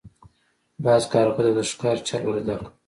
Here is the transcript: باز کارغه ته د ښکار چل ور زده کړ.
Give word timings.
باز 0.83 1.03
کارغه 1.13 1.41
ته 1.47 1.51
د 1.57 1.59
ښکار 1.69 1.97
چل 2.07 2.21
ور 2.25 2.37
زده 2.43 2.55
کړ. 2.59 2.67